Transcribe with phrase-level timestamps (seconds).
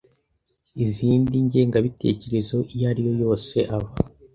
[0.83, 3.89] iz indi ngengabitekerezo iyo ari yo yose aba